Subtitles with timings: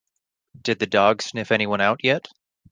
[0.59, 2.27] Did the dog sniff anyone out yet?